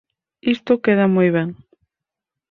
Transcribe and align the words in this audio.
Isto 0.53 0.81
queda 0.83 1.05
moi 1.15 1.29
ben. 1.37 1.49